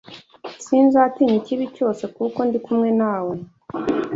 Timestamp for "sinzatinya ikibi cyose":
0.65-2.03